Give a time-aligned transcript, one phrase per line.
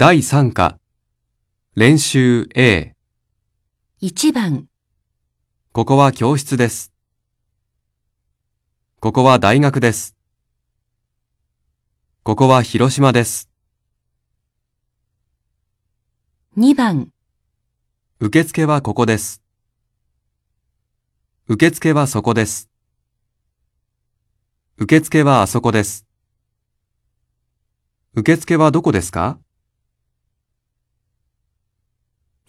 [0.00, 0.78] 第3課
[1.74, 2.94] 練習 A
[4.00, 4.68] 1番、
[5.72, 6.92] ここは教室です。
[9.00, 10.14] ここは大学です。
[12.22, 13.50] ここは広島です。
[16.56, 17.12] 2番、
[18.20, 19.42] 受付はここです。
[21.48, 22.70] 受付はそこです。
[24.76, 26.06] 受付はあそこです。
[28.14, 29.40] 受付はどこですか？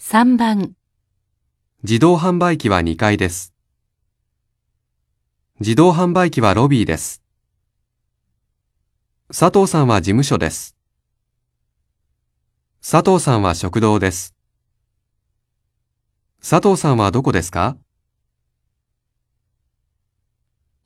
[0.02, 0.76] 3番、
[1.84, 3.54] 自動販売機は2階です。
[5.60, 7.22] 自動販売機はロビーです。
[9.28, 10.78] 佐藤さんは事務所です。
[12.82, 14.34] 佐藤さんは食堂です。
[16.40, 17.76] 佐藤さんはどこですか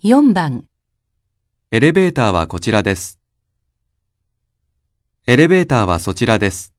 [0.03, 0.65] ？4番、
[1.69, 3.19] エレベーターはこちらです。
[5.27, 6.72] エレベーターはそちらです。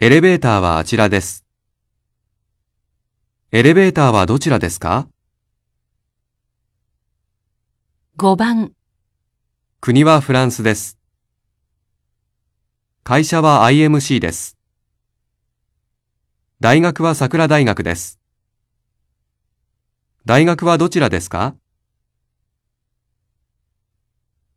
[0.00, 1.44] エレベーターはあちらです。
[3.50, 5.08] エレベーターはどちらですか
[8.16, 8.74] ？5番、
[9.80, 10.98] 国はフランスです。
[13.02, 14.56] 会社は IMC です。
[16.60, 18.20] 大学は桜大学です。
[20.24, 21.56] 大学はどちらですか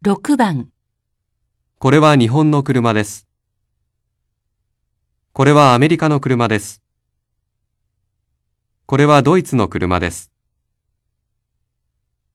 [0.05, 0.69] ？6番、
[1.79, 3.30] これは日本の車です。
[5.33, 6.81] これはアメリカの車です。
[8.85, 10.29] これはドイツの車です。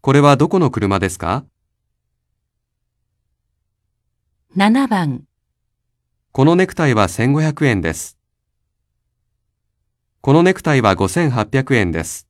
[0.00, 1.44] これはどこの車ですか
[4.56, 5.24] ？7番、
[6.32, 8.16] このネクタイは1500円です。
[10.22, 12.26] このネクタイは5800円です。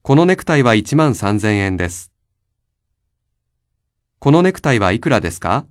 [0.00, 2.10] このネクタイは1万3000円です。
[4.20, 5.66] このネクタイはいくらですか？